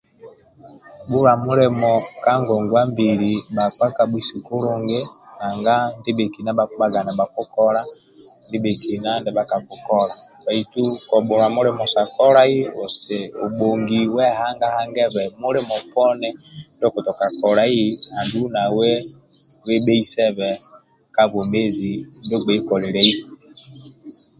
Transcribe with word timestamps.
Bhulua 1.07 1.33
mulimo 1.45 1.91
ka 2.23 2.33
ngongwa 2.41 2.81
mbili 2.91 3.31
bhakpa 3.55 3.87
kabhuisi 3.97 4.35
kulungi 4.47 4.99
nanga 5.39 5.75
ndibhetolo 5.99 6.49
bhakibhaga 6.57 6.99
nibhakikola 7.03 7.81
ndibhetolo 8.47 9.11
ndia 9.17 9.35
bhakakikola 9.37 10.13
bhaitu 10.45 10.83
kobhulwa 11.09 11.47
mulimo 11.55 11.83
abhongi 13.43 13.99
wehanga-hangebe 14.15 15.23
mulimo 15.41 15.75
poni 15.93 16.29
ndio 16.75 16.85
okutoka 16.89 17.25
kolai 17.39 17.83
andulu 18.19 18.47
nawe 18.55 18.89
webheisebe 19.67 20.49
ka 21.15 21.23
bwomezi 21.31 21.91
ndio 22.23 22.35
ogbei 22.39 22.61
koliliaku 22.67 23.29